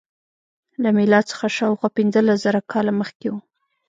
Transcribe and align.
له 0.81 0.89
میلاد 0.97 1.25
څخه 1.31 1.47
شاوخوا 1.57 1.89
پنځلس 1.97 2.37
زره 2.45 2.59
کاله 2.71 2.91
مخکې 3.01 3.27
و. 3.31 3.35